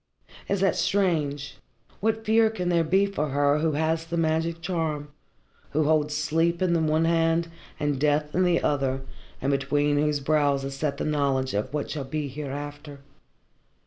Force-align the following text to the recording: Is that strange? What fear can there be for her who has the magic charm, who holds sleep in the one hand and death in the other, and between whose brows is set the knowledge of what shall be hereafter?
Is 0.49 0.61
that 0.61 0.75
strange? 0.75 1.57
What 1.99 2.25
fear 2.25 2.49
can 2.49 2.69
there 2.69 2.83
be 2.83 3.05
for 3.05 3.29
her 3.29 3.59
who 3.59 3.73
has 3.73 4.03
the 4.03 4.17
magic 4.17 4.59
charm, 4.59 5.09
who 5.73 5.83
holds 5.83 6.15
sleep 6.15 6.59
in 6.59 6.73
the 6.73 6.79
one 6.79 7.05
hand 7.05 7.49
and 7.79 7.99
death 8.01 8.33
in 8.33 8.41
the 8.43 8.63
other, 8.63 9.01
and 9.43 9.51
between 9.51 9.97
whose 9.97 10.19
brows 10.19 10.63
is 10.65 10.73
set 10.75 10.97
the 10.97 11.05
knowledge 11.05 11.53
of 11.53 11.71
what 11.71 11.91
shall 11.91 12.03
be 12.05 12.27
hereafter? 12.29 13.01